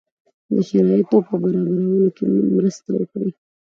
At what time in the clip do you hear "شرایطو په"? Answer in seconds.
0.69-1.33